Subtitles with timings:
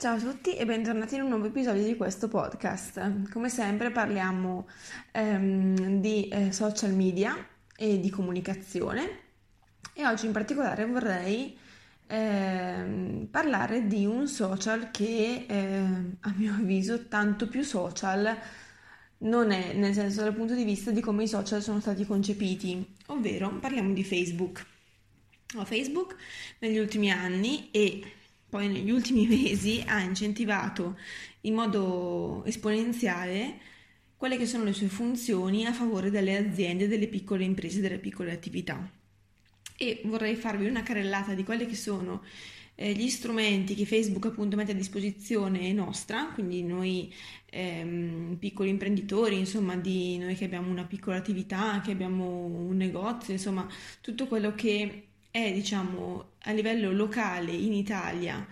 [0.00, 3.30] Ciao a tutti e bentornati in un nuovo episodio di questo podcast.
[3.32, 4.68] Come sempre parliamo
[5.10, 7.34] ehm, di eh, social media
[7.76, 9.22] e di comunicazione
[9.94, 11.58] e oggi in particolare vorrei
[12.06, 15.84] ehm, parlare di un social che eh,
[16.20, 18.38] a mio avviso tanto più social
[19.18, 22.94] non è, nel senso dal punto di vista di come i social sono stati concepiti,
[23.06, 24.64] ovvero parliamo di Facebook.
[25.64, 26.14] Facebook
[26.60, 28.12] negli ultimi anni e
[28.48, 30.98] poi negli ultimi mesi ha incentivato
[31.42, 33.58] in modo esponenziale
[34.16, 38.32] quelle che sono le sue funzioni a favore delle aziende, delle piccole imprese, delle piccole
[38.32, 38.90] attività.
[39.76, 42.22] E vorrei farvi una carrellata di quelli che sono
[42.74, 47.12] eh, gli strumenti che Facebook appunto mette a disposizione nostra, quindi noi
[47.50, 53.32] ehm, piccoli imprenditori, insomma, di noi che abbiamo una piccola attività, che abbiamo un negozio,
[53.32, 53.66] insomma,
[54.00, 58.46] tutto quello che è diciamo a livello locale in Italia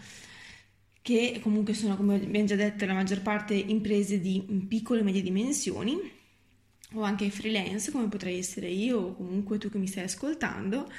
[1.01, 5.23] che comunque sono come abbiamo già detto la maggior parte imprese di piccole e medie
[5.23, 5.99] dimensioni
[6.95, 10.91] o anche freelance come potrei essere io o comunque tu che mi stai ascoltando.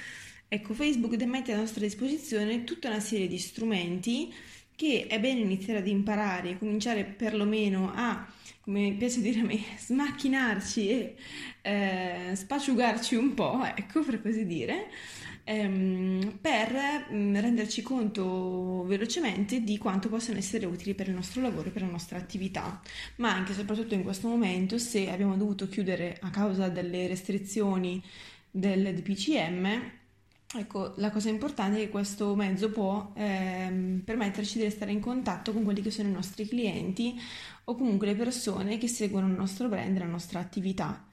[0.48, 4.34] Ecco Facebook mette a nostra disposizione tutta una serie di strumenti
[4.76, 8.26] che è bene iniziare ad imparare cominciare perlomeno a
[8.62, 11.16] come piace dire a me, smacchinarci e
[11.62, 14.90] eh, spacciugarci un po', ecco per così dire,
[15.48, 21.70] ehm, per mm, renderci conto velocemente di quanto possono essere utili per il nostro lavoro
[21.72, 22.82] per la nostra attività,
[23.18, 28.04] ma anche e soprattutto in questo momento se abbiamo dovuto chiudere a causa delle restrizioni
[28.52, 29.96] del DPCM,
[30.56, 35.52] Ecco, la cosa importante è che questo mezzo può ehm, permetterci di restare in contatto
[35.52, 37.20] con quelli che sono i nostri clienti
[37.66, 41.07] o comunque le persone che seguono il nostro brand, la nostra attività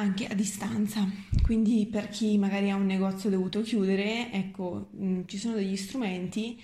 [0.00, 1.08] anche a distanza.
[1.42, 5.76] Quindi per chi magari ha un negozio dovuto chiudere, ecco, mh, mm, ci sono degli
[5.76, 6.60] strumenti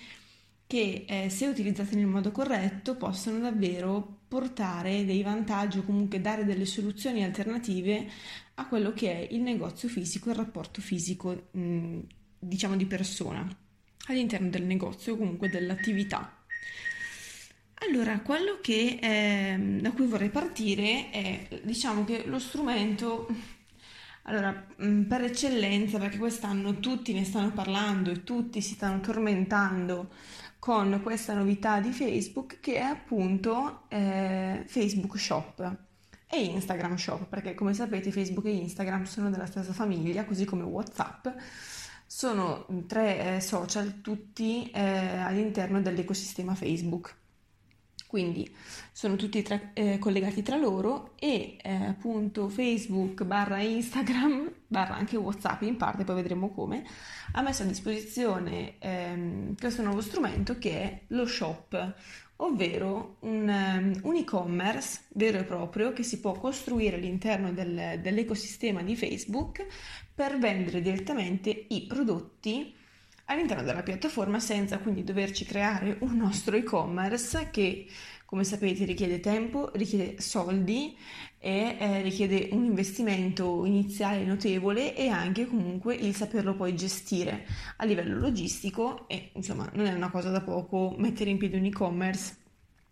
[0.67, 6.43] che eh, se utilizzati nel modo corretto possono davvero portare dei vantaggi o comunque dare
[6.43, 8.09] delle soluzioni alternative
[8.55, 11.99] a quello che è il negozio fisico, il rapporto fisico, mh, mm,
[12.39, 13.47] diciamo di persona
[14.07, 16.36] all'interno del negozio o comunque dell'attività.
[17.79, 23.27] Allora, quello che, eh, da cui vorrei partire è, diciamo che lo strumento,
[24.23, 30.09] allora, mm, per eccellenza, perché quest'anno tutti ne stanno parlando e tutti si stanno tormentando
[30.59, 35.77] con questa novità di Facebook che è appunto eh, Facebook Shop
[36.27, 40.63] e Instagram Shop, perché come sapete Facebook e Instagram sono della stessa famiglia, così come
[40.63, 41.27] WhatsApp.
[42.05, 47.15] Sono tre eh, social tutti eh, all'interno dell'ecosistema Facebook.
[48.17, 48.51] Quindi
[48.91, 55.17] sono tutti tre eh, collegati tra loro e eh, appunto Facebook barra Instagram barra anche
[55.17, 56.83] Whatsapp in parte, poi vedremo come,
[57.33, 61.93] ha messo a disposizione ehm, questo nuovo strumento che è lo shop,
[62.37, 68.81] ovvero un, um, un, e-commerce vero e proprio che si può costruire all'interno del, dell'ecosistema
[68.81, 69.63] di Facebook
[70.15, 72.73] per vendere direttamente i prodotti
[73.27, 77.87] all'interno della piattaforma senza quindi doverci creare un nostro e-commerce che
[78.25, 80.97] come sapete richiede tempo, richiede soldi
[81.39, 87.45] e eh, richiede un investimento iniziale notevole e anche comunque il saperlo poi gestire
[87.77, 91.65] a livello logistico e insomma non è una cosa da poco mettere in piedi un
[91.65, 92.35] e-commerce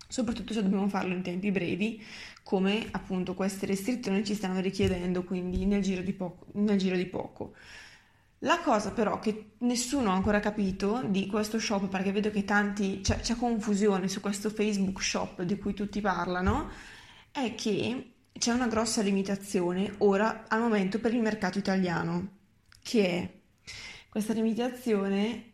[0.08, 2.02] soprattutto se dobbiamo farlo in tempi brevi
[2.42, 6.46] come appunto queste restrizioni ci stanno richiedendo quindi nel giro di poco.
[6.52, 7.54] Nel giro di poco.
[8.40, 13.00] La cosa però che nessuno ha ancora capito di questo shop, perché vedo che tanti,
[13.00, 16.68] c'è, c'è confusione su questo Facebook shop di cui tutti parlano,
[17.30, 22.36] è che c'è una grossa limitazione ora al momento per il mercato italiano,
[22.82, 23.30] che è
[24.08, 25.52] questa limitazione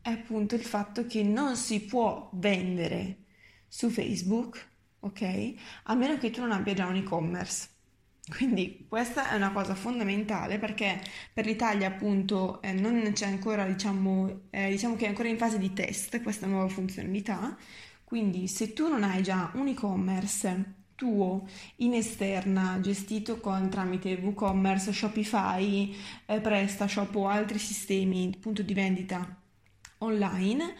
[0.00, 3.24] è appunto il fatto che non si può vendere
[3.68, 4.68] su Facebook,
[5.00, 5.54] ok?
[5.84, 7.68] A meno che tu non abbia già un e-commerce.
[8.36, 11.00] Quindi questa è una cosa fondamentale perché
[11.32, 15.58] per l'Italia appunto eh, non c'è ancora, diciamo, eh, diciamo che è ancora in fase
[15.58, 17.54] di test questa nuova funzionalità,
[18.04, 21.46] quindi se tu non hai già un e-commerce tuo
[21.76, 25.94] in esterna gestito con, tramite WooCommerce, Shopify,
[26.26, 29.36] eh, PrestaShop o altri sistemi appunto di vendita
[29.98, 30.74] online,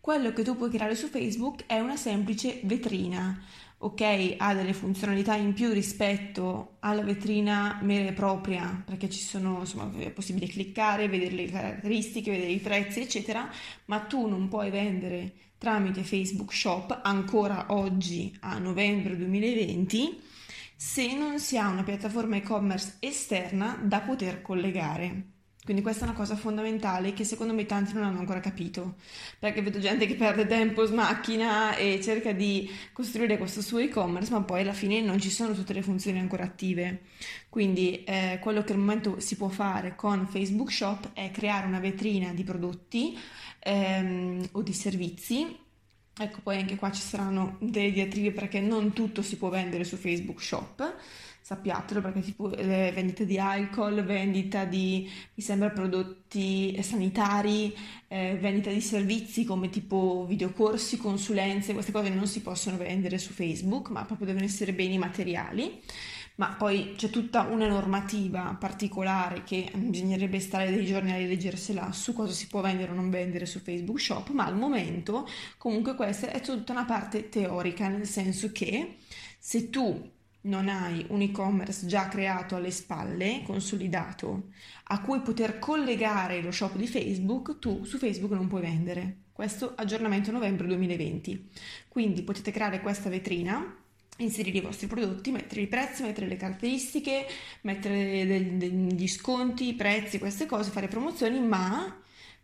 [0.00, 3.42] quello che tu puoi creare su Facebook è una semplice vetrina
[3.84, 9.60] ok, ha delle funzionalità in più rispetto alla vetrina vera e propria, perché ci sono,
[9.60, 13.48] insomma, è possibile cliccare, vedere le caratteristiche, vedere i prezzi, eccetera,
[13.86, 20.20] ma tu non puoi vendere tramite Facebook Shop ancora oggi a novembre 2020
[20.76, 25.33] se non si ha una piattaforma e-commerce esterna da poter collegare.
[25.64, 28.96] Quindi questa è una cosa fondamentale che secondo me tanti non hanno ancora capito,
[29.38, 34.42] perché vedo gente che perde tempo, smacchina e cerca di costruire questo suo e-commerce, ma
[34.42, 37.04] poi alla fine non ci sono tutte le funzioni ancora attive.
[37.48, 41.80] Quindi eh, quello che al momento si può fare con Facebook Shop è creare una
[41.80, 43.18] vetrina di prodotti
[43.60, 45.62] ehm, o di servizi.
[46.16, 49.96] Ecco, poi anche qua ci saranno delle diatribe perché non tutto si può vendere su
[49.96, 50.94] Facebook Shop
[51.44, 57.76] sappiatelo perché tipo le vendite di alcol, vendita di, mi sembra, prodotti sanitari,
[58.08, 63.34] eh, vendita di servizi come tipo videocorsi, consulenze, queste cose non si possono vendere su
[63.34, 65.82] Facebook, ma proprio devono essere beni materiali.
[66.36, 72.14] Ma poi c'è tutta una normativa particolare che bisognerebbe stare dei giorni a leggersela su
[72.14, 76.30] cosa si può vendere o non vendere su Facebook Shop, ma al momento comunque questa
[76.30, 78.96] è tutta una parte teorica, nel senso che
[79.38, 80.10] se tu
[80.44, 84.50] non hai un e-commerce già creato alle spalle, consolidato,
[84.84, 89.22] a cui poter collegare lo shop di Facebook, tu su Facebook non puoi vendere.
[89.32, 91.50] Questo aggiornamento novembre 2020.
[91.88, 93.76] Quindi potete creare questa vetrina,
[94.18, 97.26] inserire i vostri prodotti, mettere i prezzi, mettere le caratteristiche,
[97.62, 101.98] mettere degli sconti, i prezzi, queste cose, fare promozioni, ma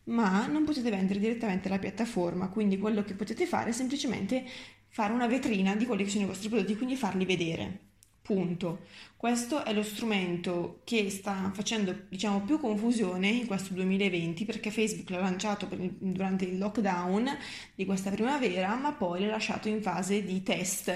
[0.05, 4.45] ma non potete vendere direttamente alla piattaforma, quindi quello che potete fare è semplicemente
[4.89, 7.90] fare una vetrina di quelli che sono i vostri prodotti, quindi farli vedere.
[8.31, 8.83] Punto.
[9.17, 15.11] Questo è lo strumento che sta facendo, diciamo, più confusione in questo 2020 perché Facebook
[15.11, 15.67] l'ha lanciato
[15.99, 17.29] durante il lockdown
[17.75, 20.95] di questa primavera, ma poi l'ha lasciato in fase di test.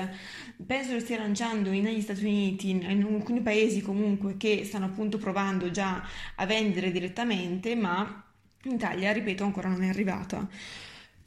[0.64, 5.72] Penso lo stia lanciando negli Stati Uniti, in alcuni paesi comunque che stanno appunto provando
[5.72, 8.24] già a vendere direttamente, ma
[8.62, 10.48] in Italia, ripeto, ancora non è arrivata.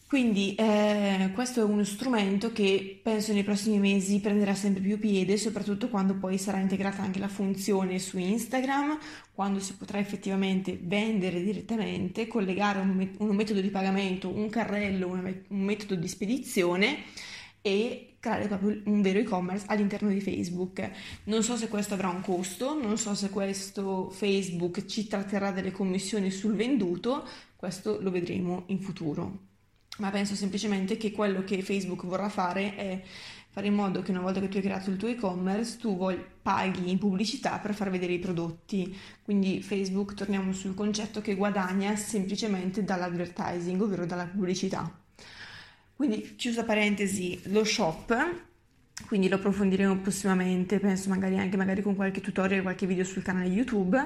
[0.08, 5.36] Quindi eh, questo è uno strumento che penso nei prossimi mesi prenderà sempre più piede,
[5.36, 8.98] soprattutto quando poi sarà integrata anche la funzione su Instagram,
[9.34, 15.46] quando si potrà effettivamente vendere direttamente, collegare un, un metodo di pagamento, un carrello, met-
[15.50, 17.04] un metodo di spedizione
[17.62, 20.90] e creare proprio un vero e-commerce all'interno di Facebook.
[21.26, 25.72] Non so se questo avrà un costo, non so se questo Facebook ci tratterà delle
[25.72, 27.28] commissioni sul venduto,
[27.58, 29.56] questo lo vedremo in futuro
[29.98, 33.02] ma penso semplicemente che quello che Facebook vorrà fare è
[33.58, 36.24] fare in modo che una volta che tu hai creato il tuo e-commerce tu vuoi,
[36.42, 38.96] paghi in pubblicità per far vedere i prodotti.
[39.24, 44.96] Quindi Facebook, torniamo sul concetto che guadagna semplicemente dall'advertising, ovvero dalla pubblicità.
[45.96, 48.16] Quindi, chiusa parentesi, lo shop,
[49.08, 53.48] quindi lo approfondiremo prossimamente, penso magari anche magari con qualche tutorial, qualche video sul canale
[53.48, 53.98] YouTube.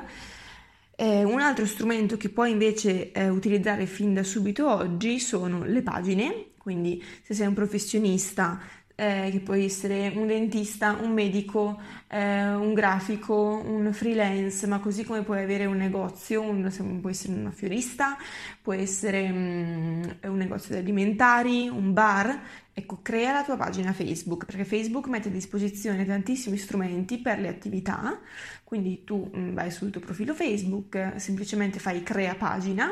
[1.01, 5.81] Eh, un altro strumento che puoi invece eh, utilizzare fin da subito oggi sono le
[5.81, 8.61] pagine, quindi se sei un professionista
[8.93, 15.03] eh, che può essere un dentista, un medico, eh, un grafico, un freelance, ma così
[15.03, 18.15] come puoi avere un negozio, un, può essere una fiorista,
[18.61, 22.41] può essere um, un negozio di alimentari, un bar,
[22.73, 27.47] ecco, crea la tua pagina Facebook, perché Facebook mette a disposizione tantissimi strumenti per le
[27.47, 28.19] attività,
[28.63, 32.91] quindi tu um, vai sul tuo profilo Facebook, semplicemente fai crea pagina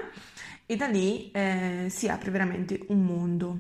[0.66, 3.60] e da lì eh, si apre veramente un mondo.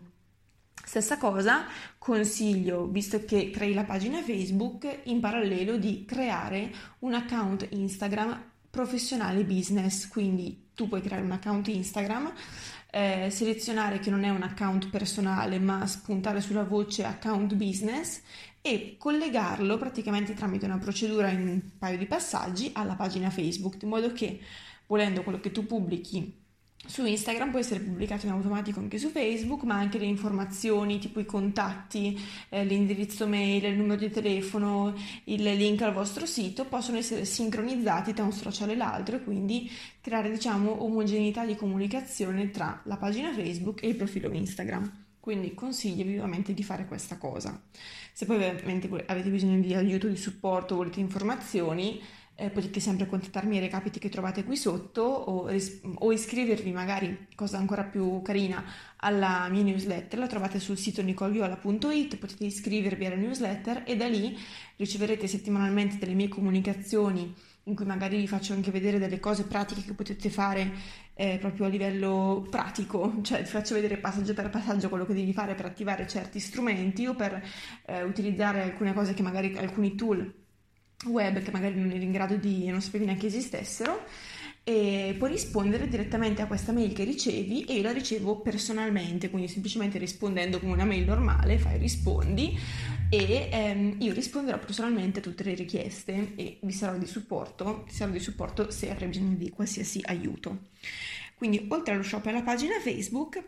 [0.84, 1.66] Stessa cosa,
[2.00, 9.44] consiglio, visto che crei la pagina Facebook, in parallelo di creare un account Instagram professionale
[9.44, 12.32] business, quindi tu puoi creare un account Instagram,
[12.92, 18.22] eh, selezionare che non è un account personale ma spuntare sulla voce account business
[18.62, 23.90] e collegarlo praticamente tramite una procedura in un paio di passaggi alla pagina Facebook, in
[23.90, 24.40] modo che
[24.88, 26.48] volendo quello che tu pubblichi
[26.86, 31.20] su Instagram può essere pubblicato in automatico anche su Facebook, ma anche le informazioni tipo
[31.20, 32.20] i contatti,
[32.50, 34.96] eh, l'indirizzo mail, il numero di telefono,
[35.26, 39.70] il link al vostro sito possono essere sincronizzati tra un social e l'altro e quindi
[40.02, 45.08] creare diciamo omogeneità di comunicazione tra la pagina Facebook e il profilo Instagram.
[45.20, 47.62] Quindi consiglio vivamente di fare questa cosa.
[48.14, 52.02] Se poi ovviamente avete bisogno di aiuto, di supporto, volete informazioni,
[52.40, 57.28] eh, potete sempre contattarmi ai recapiti che trovate qui sotto o, ris- o, iscrivervi magari,
[57.36, 58.64] cosa ancora più carina,
[58.98, 64.38] alla mia newsletter, la trovate sul sito nicolviola.it, potete iscrivervi alla newsletter e da lì
[64.78, 69.84] riceverete settimanalmente delle mie comunicazioni in cui magari vi faccio anche vedere delle cose pratiche
[69.84, 70.72] che potete fare
[71.14, 75.34] eh, proprio a livello pratico, cioè ti faccio vedere passaggio per passaggio quello che devi
[75.34, 77.44] fare per attivare certi strumenti o per
[77.86, 80.48] eh, utilizzare alcune cose che magari alcuni tool
[81.06, 84.06] web che magari non eri in grado di, non sapevi neanche esistessero
[84.64, 89.48] e puoi rispondere direttamente a questa mail che ricevi e io la ricevo personalmente, quindi
[89.48, 92.56] semplicemente rispondendo come una mail normale, fai rispondi
[93.10, 98.12] e ehm, io risponderò personalmente a tutte le richieste e vi sarò di supporto, sarò
[98.12, 100.68] di supporto se avrai bisogno di qualsiasi aiuto.
[101.34, 103.42] Quindi oltre allo shop e alla pagina Facebook,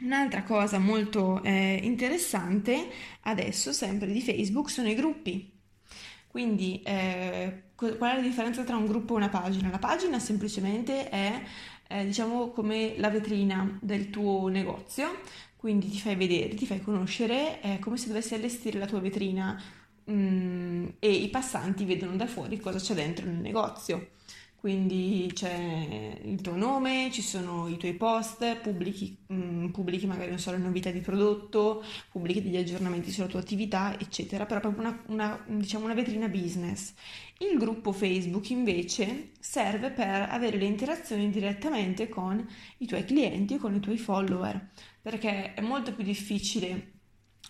[0.00, 2.88] un'altra cosa molto eh, interessante
[3.22, 5.58] adesso sempre di Facebook sono i gruppi.
[6.30, 9.68] Quindi eh, qual è la differenza tra un gruppo e una pagina?
[9.68, 11.42] La pagina semplicemente è
[11.88, 15.20] eh, diciamo come la vetrina del tuo negozio,
[15.56, 19.60] quindi ti fai vedere, ti fai conoscere, è come se dovessi allestire la tua vetrina.
[20.10, 24.10] Mm, e i passanti vedono da fuori cosa c'è dentro nel negozio
[24.60, 30.28] quindi c'è il tuo nome, ci sono i tuoi post, pubblichi, mh, mm, pubblichi magari
[30.28, 34.82] non so, le novità di prodotto, pubblichi degli aggiornamenti sulla tua attività, eccetera, però proprio
[34.82, 36.92] una, una, diciamo una vetrina business.
[37.38, 42.46] Il gruppo Facebook invece serve per avere le interazioni direttamente con
[42.78, 46.89] i tuoi clienti e con i tuoi follower, perché è molto più difficile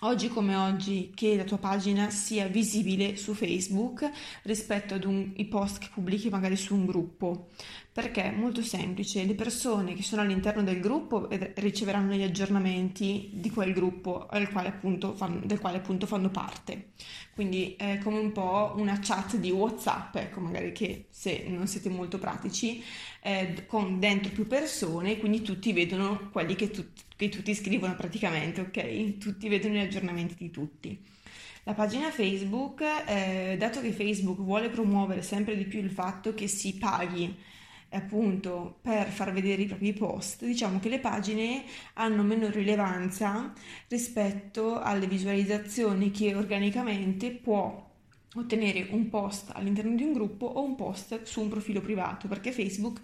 [0.01, 4.11] oggi come oggi che la tua pagina sia visibile su Facebook
[4.43, 7.49] rispetto ad un, i post che pubblichi magari su un gruppo.
[7.93, 13.51] Perché è molto semplice, le persone che sono all'interno del gruppo riceveranno gli aggiornamenti di
[13.51, 14.73] quel gruppo quale
[15.17, 16.93] fanno, del quale appunto fanno parte.
[17.35, 21.89] Quindi è come un po' una chat di WhatsApp, ecco, magari che se non siete
[21.89, 22.83] molto pratici,
[23.23, 26.85] eh, con dentro più persone, quindi tutti vedono quelli che, tu,
[27.21, 29.19] che tutti scrivono praticamente, ok?
[29.19, 30.99] Tutti vedono gli aggiornamenti di tutti.
[31.65, 36.47] La pagina Facebook, eh, dato che Facebook vuole promuovere sempre di più il fatto che
[36.47, 37.37] si paghi
[37.91, 43.53] appunto per far vedere i propri post, diciamo che le pagine hanno meno rilevanza
[43.89, 47.87] rispetto alle visualizzazioni che organicamente può
[48.35, 52.51] ottenere un post all'interno di un gruppo o un post su un profilo privato, perché
[52.51, 53.01] Facebook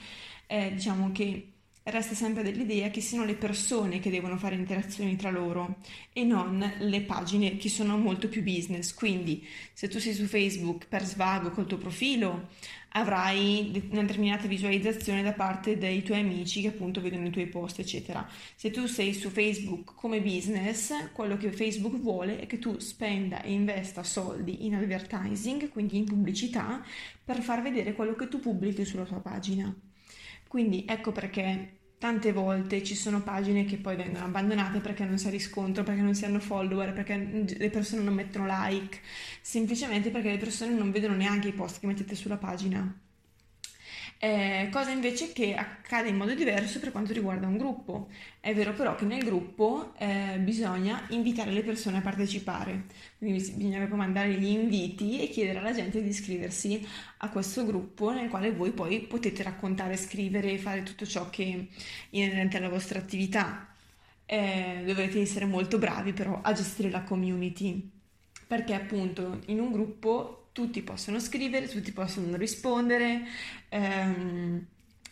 [0.46, 1.50] eh, diciamo che
[1.86, 5.76] resta sempre dell'idea che siano le persone che devono fare interazioni tra loro
[6.12, 8.92] e non le pagine che sono molto più business.
[8.92, 12.48] Quindi se tu sei su Facebook per svago col tuo profilo
[12.90, 17.78] avrai una determinata visualizzazione da parte dei tuoi amici che appunto vedono i tuoi post
[17.78, 18.26] eccetera.
[18.56, 23.42] Se tu sei su Facebook come business, quello che Facebook vuole è che tu spenda
[23.42, 26.84] e investa soldi in advertising, quindi in pubblicità,
[27.24, 29.72] per far vedere quello che tu pubblichi sulla tua pagina.
[30.48, 35.26] Quindi ecco perché tante volte ci sono pagine che poi vengono abbandonate perché non si
[35.26, 39.00] ha riscontro, perché non si hanno follower, perché le persone non mettono like,
[39.40, 43.00] semplicemente perché le persone non vedono neanche i post che mettete sulla pagina.
[44.18, 48.08] Eh, cosa invece che accade in modo diverso per quanto riguarda un gruppo.
[48.40, 52.84] È vero però che nel gruppo eh, bisogna invitare le persone a partecipare,
[53.18, 56.86] quindi bisogna proprio mandare gli inviti e chiedere alla gente di iscriversi
[57.18, 61.44] a questo gruppo nel quale voi poi potete raccontare, scrivere e fare tutto ciò che
[61.70, 63.68] è inerente alla vostra attività.
[64.24, 67.90] Eh, dovrete essere molto bravi però a gestire la community
[68.46, 73.26] perché appunto in un gruppo tutti possono scrivere, tutti possono rispondere,
[73.68, 74.64] ehm,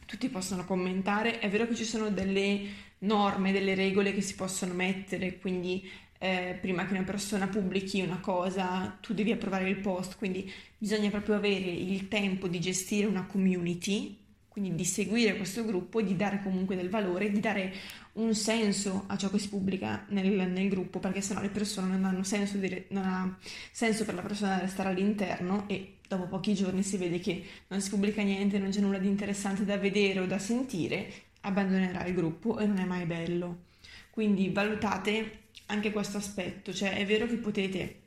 [0.07, 1.39] tutti possono commentare.
[1.39, 2.63] È vero che ci sono delle
[3.01, 5.87] norme, delle regole che si possono mettere, quindi
[6.17, 11.11] eh, prima che una persona pubblichi una cosa, tu devi approvare il post, quindi bisogna
[11.11, 14.17] proprio avere il tempo di gestire una community
[14.55, 17.73] quindi di seguire questo gruppo e di dare comunque del valore, di dare
[18.13, 22.05] un senso a ciò che si pubblica nel, nel gruppo, perché sennò le persone non
[22.05, 23.37] hanno senso, di, non ha
[23.73, 27.91] senso per la persona restare all'interno e dopo pochi giorni si vede che non si
[27.91, 32.57] pubblica niente, non c'è nulla di interessante da vedere o da sentire, abbandonerà il gruppo
[32.61, 33.63] e non è mai bello.
[34.11, 38.03] Quindi valutate anche questo aspetto, cioè è vero che potete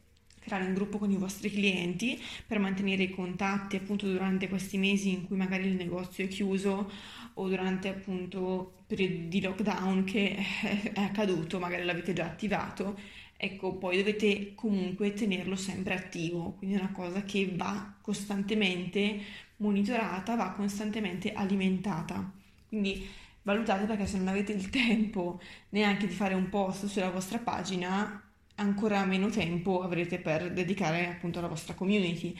[0.47, 5.09] creare un gruppo con i vostri clienti per mantenere i contatti appunto durante questi mesi
[5.09, 6.89] in cui magari il negozio è chiuso
[7.33, 10.35] o durante appunto periodi di lockdown che
[10.93, 12.97] è accaduto, magari l'avete già attivato,
[13.35, 19.19] ecco poi dovete comunque tenerlo sempre attivo, quindi è una cosa che va costantemente
[19.57, 22.31] monitorata, va costantemente alimentata.
[22.67, 23.07] Quindi
[23.43, 25.39] valutate perché se non avete il tempo
[25.69, 28.26] neanche di fare un post sulla vostra pagina
[28.57, 32.35] ancora meno tempo avrete per dedicare appunto alla vostra community,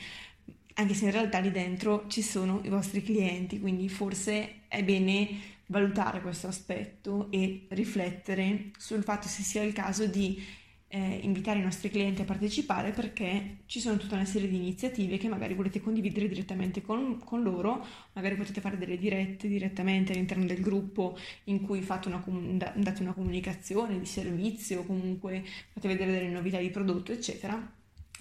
[0.74, 5.56] anche se in realtà lì dentro ci sono i vostri clienti, quindi forse è bene
[5.66, 10.42] valutare questo aspetto e riflettere sul fatto se sia il caso di
[10.90, 15.18] eh, invitare i nostri clienti a partecipare perché ci sono tutta una serie di iniziative
[15.18, 20.46] che magari volete condividere direttamente con, con loro, magari potete fare delle dirette direttamente all'interno
[20.46, 22.22] del gruppo in cui una,
[22.74, 27.54] date una comunicazione di servizio, comunque fate vedere delle novità di prodotto, eccetera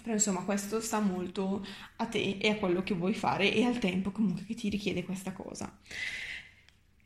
[0.02, 1.66] Però insomma questo sta molto
[1.98, 5.04] a te e a quello che vuoi fare e al tempo comunque che ti richiede
[5.04, 5.74] questa cosa.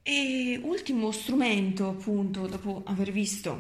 [0.03, 3.60] E ultimo strumento, appunto, dopo aver visto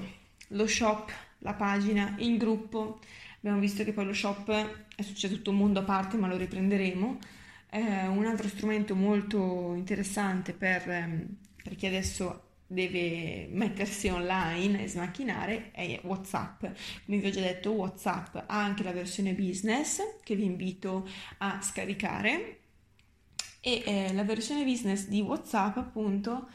[0.49, 2.99] lo shop, la pagina, il gruppo,
[3.37, 4.51] abbiamo visto che poi lo shop
[4.95, 7.19] è successo tutto un mondo a parte, ma lo riprenderemo.
[7.69, 11.27] Eh, un altro strumento molto interessante per, ehm,
[11.63, 16.65] per chi adesso deve mettersi online e smacchinare è WhatsApp.
[17.05, 21.07] Come vi ho già detto, WhatsApp ha anche la versione business che vi invito
[21.39, 22.59] a scaricare
[23.59, 26.47] e eh, la versione business di WhatsApp appunto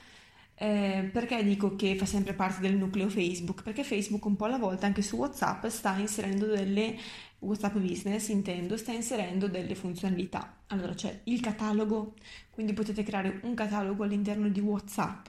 [0.59, 3.63] eh, perché dico che fa sempre parte del nucleo Facebook?
[3.63, 6.97] Perché Facebook un po' alla volta anche su WhatsApp sta inserendo delle
[7.41, 10.61] WhatsApp Business, intendo, sta inserendo delle funzionalità.
[10.69, 12.15] Allora c'è il catalogo,
[12.51, 15.29] quindi potete creare un catalogo all'interno di WhatsApp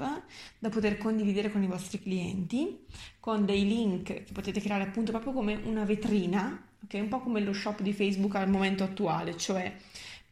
[0.59, 2.85] da poter condividere con i vostri clienti,
[3.19, 6.93] con dei link che potete creare appunto proprio come una vetrina, ok?
[7.01, 9.75] Un po' come lo shop di Facebook al momento attuale, cioè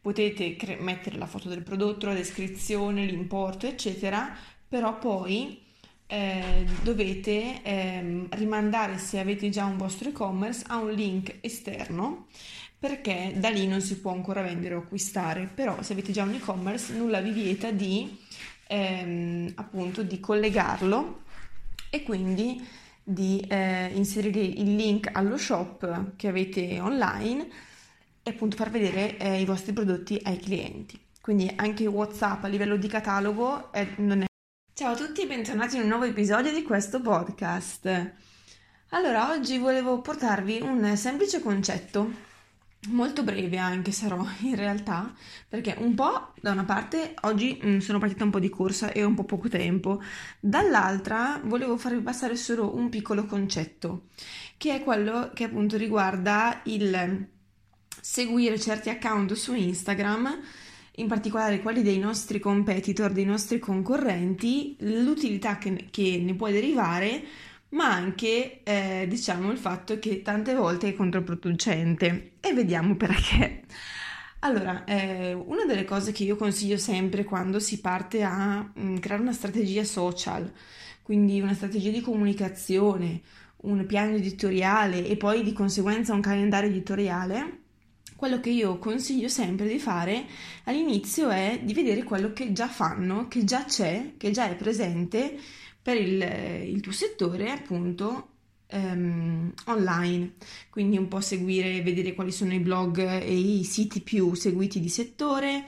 [0.00, 4.34] potete cre- mettere la foto del prodotto, la descrizione, l'importo, eccetera,
[4.68, 5.62] però poi
[6.06, 12.26] eh, dovete eh, rimandare se avete già un vostro e-commerce a un link esterno
[12.78, 16.34] perché da lì non si può ancora vendere o acquistare, però se avete già un
[16.34, 18.16] e-commerce nulla vi vieta di
[18.68, 21.22] ehm, appunto di collegarlo
[21.90, 22.64] e quindi
[23.02, 27.48] di eh, inserire il link allo shop che avete online
[28.22, 31.00] e appunto far vedere eh, i vostri prodotti ai clienti.
[31.20, 34.26] Quindi anche WhatsApp a livello di catalogo è, non è
[34.78, 38.12] Ciao a tutti e bentornati in un nuovo episodio di questo podcast.
[38.90, 42.12] Allora, oggi volevo portarvi un semplice concetto,
[42.88, 45.14] molto breve anche sarò in realtà,
[45.48, 49.02] perché un po' da una parte oggi mm, sono partita un po' di corsa e
[49.02, 50.02] ho un po' poco tempo,
[50.40, 54.08] dall'altra volevo farvi passare solo un piccolo concetto,
[54.58, 57.28] che è quello che appunto riguarda il
[57.98, 60.38] seguire certi account su Instagram
[60.96, 67.22] in particolare quelli dei nostri competitor, dei nostri concorrenti, l'utilità che, che ne può derivare,
[67.70, 73.64] ma anche eh, diciamo il fatto che tante volte è controproducente e vediamo perché.
[74.40, 78.96] Allora, eh, una delle cose che io consiglio sempre quando si parte a mh, mm,
[78.98, 80.50] creare una strategia social,
[81.02, 83.20] quindi una strategia di comunicazione,
[83.62, 87.64] un piano editoriale e poi di conseguenza un calendario editoriale,
[88.16, 90.24] quello che io consiglio sempre di fare
[90.64, 95.38] all'inizio è di vedere quello che già fanno, che già c'è, che già è presente
[95.80, 96.20] per il,
[96.66, 98.30] il tuo settore appunto
[98.72, 100.32] um, online.
[100.70, 104.88] Quindi un po' seguire, vedere quali sono i blog e i siti più seguiti di
[104.88, 105.64] settore,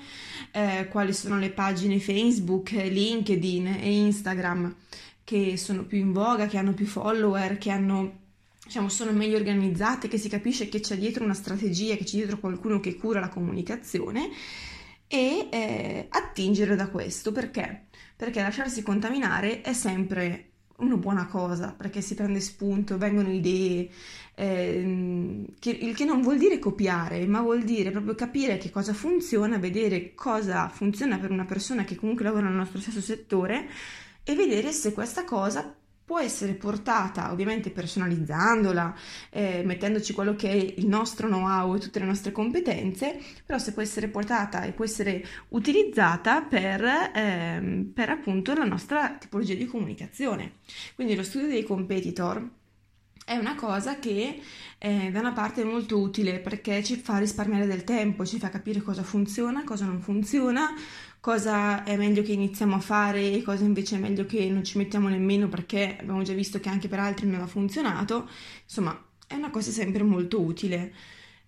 [0.52, 4.74] eh, quali sono le pagine Facebook, LinkedIn e Instagram
[5.22, 8.26] che sono più in voga, che hanno più follower, che hanno
[8.68, 12.38] diciamo, sono meglio organizzate, che si capisce che c'è dietro una strategia, che c'è dietro
[12.38, 14.28] qualcuno che cura la comunicazione
[15.08, 17.32] e eh, attingere da questo.
[17.32, 17.86] Perché?
[18.14, 23.88] Perché lasciarsi contaminare è sempre una buona cosa, perché si prende spunto, vengono idee,
[24.34, 28.92] eh, che, il che non vuol dire copiare, ma vuol dire proprio capire che cosa
[28.92, 33.66] funziona, vedere cosa funziona per una persona che comunque lavora nel nostro stesso settore
[34.22, 35.74] e vedere se questa cosa
[36.08, 38.96] può essere portata, ovviamente personalizzandola,
[39.28, 43.74] eh, mettendoci quello che è il nostro know-how e tutte le nostre competenze, però se
[43.74, 46.82] può essere portata e può essere utilizzata per,
[47.14, 50.60] ehm, per appunto la nostra tipologia di comunicazione.
[50.94, 52.56] Quindi lo studio dei competitor
[53.26, 54.40] è una cosa che
[54.78, 58.48] eh, da una parte è molto utile perché ci fa risparmiare del tempo, ci fa
[58.48, 60.70] capire cosa funziona, cosa non funziona,
[61.20, 64.78] cosa è meglio che iniziamo a fare e cosa invece è meglio che non ci
[64.78, 68.28] mettiamo nemmeno perché abbiamo già visto che anche per altri non ha funzionato.
[68.64, 70.92] Insomma, è una cosa sempre molto utile.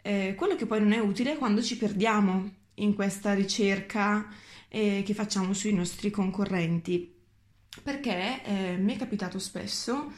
[0.02, 4.28] Eh, quello che poi non è utile è quando ci perdiamo in questa ricerca
[4.68, 7.14] eh, che facciamo sui nostri concorrenti,
[7.82, 10.12] perché eh, mi è capitato spesso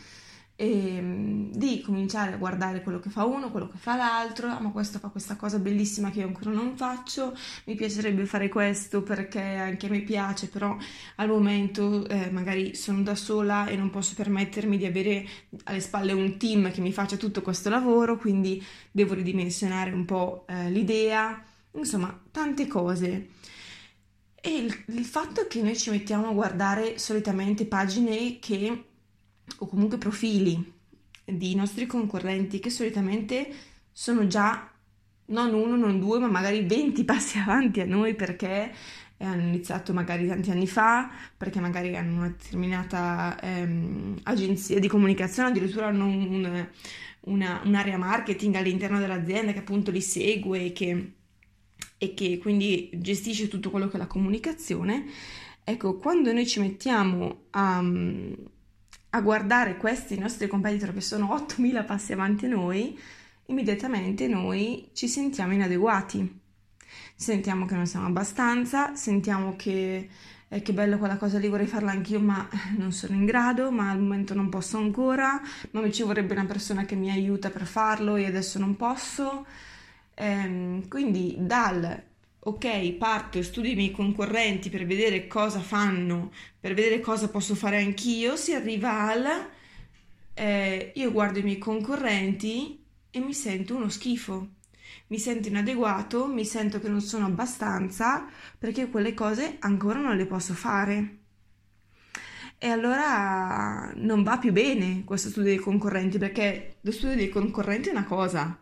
[0.63, 4.61] e, ehm, di cominciare a guardare quello che fa uno, quello che fa l'altro, ah,
[4.61, 9.03] ma questo fa questa cosa bellissima che io ancora non faccio, mi piacerebbe fare questo
[9.03, 10.77] perché anche a me piace, però
[11.17, 15.27] al momento eh, magari sono da sola e non posso permettermi di avere
[15.65, 20.45] alle spalle un team che mi faccia tutto questo lavoro, quindi devo ridimensionare un po'
[20.49, 23.29] eh, l'idea, insomma, tante cose.
[24.45, 28.92] E il, il fatto che noi ci mettiamo a guardare solitamente pagine che
[29.59, 30.73] o comunque profili
[31.25, 33.49] di nostri concorrenti che solitamente
[33.93, 34.71] sono già
[35.27, 38.73] non uno, non due, ma magari 20 passi avanti a noi perché
[39.23, 44.89] e hanno iniziato magari tanti anni fa, perché magari hanno una determinata ehm, agenzia di
[44.89, 46.67] comunicazione, addirittura hanno un,
[47.21, 51.13] una, un'area marketing all'interno dell'azienda che appunto li segue e che,
[51.99, 55.05] e che quindi gestisce tutto quello che è la comunicazione.
[55.63, 57.81] Ecco, quando noi ci mettiamo a,
[59.15, 62.99] a guardare questi nostri competitor che sono 8000 passi avanti noi,
[63.47, 66.41] immediatamente noi ci sentiamo inadeguati.
[67.15, 70.09] Sentiamo che non siamo abbastanza, sentiamo che
[70.53, 72.47] eh, che bello quella cosa lì, vorrei farla anch'io, ma
[72.77, 76.45] non sono in grado, ma al momento non posso ancora, ma mi ci vorrebbe una
[76.45, 79.47] persona che mi aiuta per farlo e adesso non posso.
[80.15, 82.03] Ehm, quindi dal
[82.45, 87.55] ok, parto e studio i miei concorrenti per vedere cosa fanno, per vedere cosa posso
[87.55, 89.51] fare anch'io, si arriva al
[90.35, 94.61] eh, io guardo i miei concorrenti e mi sento uno schifo
[95.09, 98.27] mi sento inadeguato, mi sento che non sono abbastanza
[98.59, 101.19] perché quelle cose ancora non le posso fare.
[102.59, 107.89] E allora non va più bene questo studio dei concorrenti perché lo studio dei concorrenti
[107.89, 108.59] è una cosa,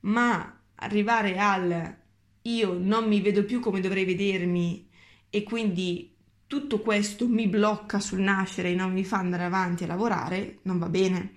[0.00, 1.96] ma arrivare al
[2.46, 4.88] io non mi vedo più come dovrei vedermi
[5.30, 6.14] e quindi
[6.46, 10.78] tutto questo mi blocca sul nascere e non mi fa andare avanti a lavorare, non
[10.78, 11.32] va bene.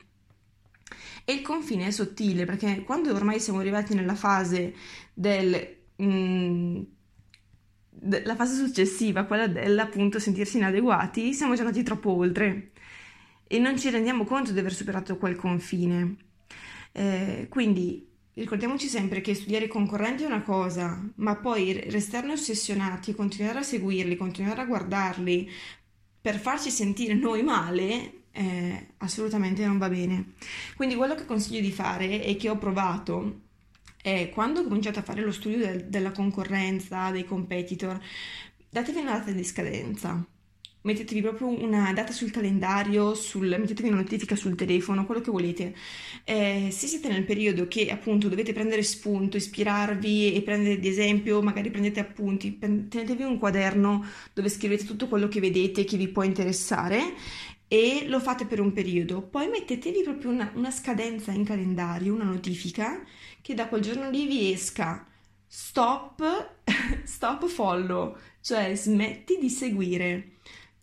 [1.26, 4.74] E il confine è sottile perché quando ormai siamo arrivati nella fase
[5.14, 5.76] del...
[6.02, 6.82] Mm,
[8.00, 12.72] la fase successiva, quella dell'appunto sentirsi inadeguati, siamo già andati troppo oltre
[13.48, 16.18] e non ci rendiamo conto di aver superato quel confine.
[16.92, 18.07] Eh, quindi
[18.38, 23.64] ricordiamoci sempre che studiare i concorrenti è una cosa, ma poi restarne ossessionati, continuare a
[23.64, 25.50] seguirli, continuare a guardarli
[26.22, 30.34] per farci sentire noi male eh, assolutamente non va bene.
[30.76, 33.42] Quindi quello che consiglio di fare e che ho provato
[34.02, 38.00] è quando cominciate a fare lo studio del, della concorrenza, dei competitor,
[38.70, 40.24] datevi una data di scadenza.
[40.88, 45.76] Mettetevi proprio una data sul calendario, sul, mettetevi una notifica sul telefono, quello che volete.
[46.24, 51.42] Eh, se siete nel periodo che appunto dovete prendere spunto, ispirarvi e prendere ad esempio,
[51.42, 56.24] magari prendete appunti, tenetevi un quaderno dove scrivete tutto quello che vedete che vi può
[56.24, 57.16] interessare
[57.68, 62.24] e lo fate per un periodo, poi mettetevi proprio una, una scadenza in calendario, una
[62.24, 63.04] notifica
[63.42, 65.06] che da quel giorno lì vi esca
[65.46, 66.54] stop,
[67.04, 70.32] stop follow, cioè smetti di seguire.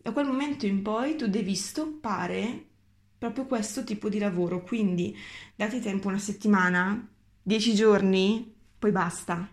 [0.05, 2.67] Da quel momento in poi tu devi stoppare
[3.17, 5.17] proprio questo tipo di lavoro, quindi
[5.57, 7.09] dati tempo una settimana,
[7.41, 9.49] dieci giorni, poi basta.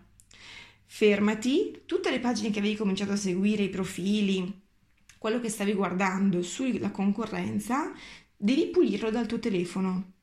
[0.84, 4.60] Fermati, tutte le pagine che avevi cominciato a seguire, i profili,
[5.16, 7.90] quello che stavi guardando sulla concorrenza,
[8.36, 10.16] devi pulirlo dal tuo telefono.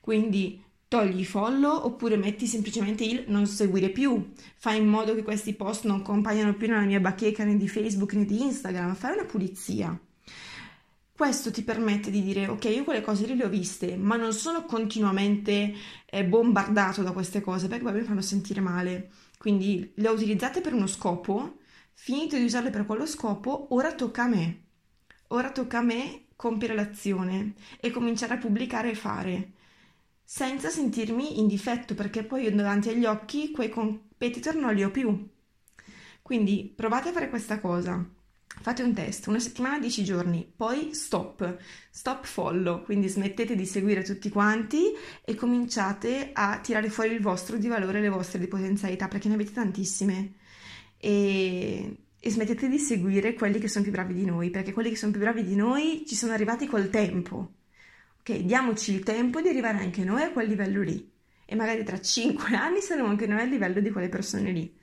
[0.00, 0.63] Quindi
[0.94, 4.32] togli follow oppure metti semplicemente il non seguire più.
[4.56, 8.12] Fai in modo che questi post non compaiano più nella mia bacheca né di Facebook
[8.14, 8.94] né di Instagram.
[8.94, 9.98] Fai una pulizia.
[11.16, 14.32] Questo ti permette di dire ok, io quelle cose lì le ho viste, ma non
[14.32, 15.72] sono continuamente
[16.06, 19.10] eh, bombardato da queste cose perché poi mi fanno sentire male.
[19.38, 21.58] Quindi le ho utilizzate per uno scopo
[21.96, 24.62] Finito di usarle per quello scopo, ora tocca a me.
[25.28, 29.52] Ora tocca a me compiere l'azione e cominciare a pubblicare e fare,
[30.24, 34.90] senza sentirmi in difetto, perché poi io davanti agli occhi quei competitor non li ho
[34.90, 35.28] più.
[36.22, 38.02] Quindi provate a fare questa cosa.
[38.60, 41.58] Fate un test, una settimana, 10 giorni, poi stop,
[41.90, 44.92] stop follow, quindi smettete di seguire tutti quanti
[45.24, 49.34] e cominciate a tirare fuori il vostro di valore, le vostre di potenzialità, perché ne
[49.34, 50.34] avete tantissime
[50.96, 54.96] e, e smettete di seguire quelli che sono più bravi di noi, perché quelli che
[54.96, 57.63] sono più bravi di noi ci sono arrivati col tempo.
[58.26, 61.12] Ok, diamoci il tempo di arrivare anche noi a quel livello lì.
[61.44, 64.74] E magari tra 5 anni saremo anche noi al livello di quelle persone lì.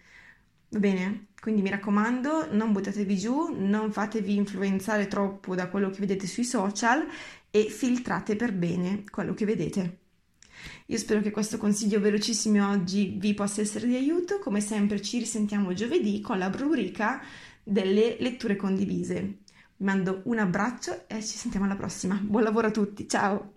[0.69, 1.29] Va bene?
[1.41, 6.43] Quindi mi raccomando, non buttatevi giù, non fatevi influenzare troppo da quello che vedete sui
[6.43, 7.03] social
[7.49, 9.97] e filtrate per bene quello che vedete.
[10.85, 14.37] Io spero che questo consiglio velocissimo oggi vi possa essere di aiuto.
[14.37, 17.19] Come sempre ci risentiamo giovedì con la rubrica
[17.63, 19.39] delle letture condivise.
[19.81, 22.19] Vi mando un abbraccio e ci sentiamo alla prossima.
[22.21, 23.53] Buon lavoro a tutti, ciao!